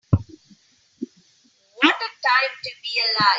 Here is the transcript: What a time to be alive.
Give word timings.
What 0.11 0.21
a 1.83 1.85
time 2.09 2.53
to 2.63 2.69
be 2.83 3.01
alive. 3.11 3.27